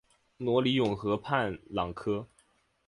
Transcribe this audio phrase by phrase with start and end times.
[0.37, 2.27] 罗尼永河畔朗科。